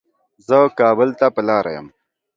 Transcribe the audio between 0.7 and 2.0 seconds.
کابل ته په لاره يم